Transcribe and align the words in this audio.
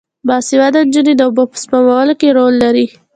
باسواده 0.27 0.79
نجونې 0.87 1.13
د 1.17 1.21
اوبو 1.27 1.43
په 1.51 1.57
سپمولو 1.63 2.13
کې 2.19 2.29
رول 2.37 2.53
لري. 2.63 2.85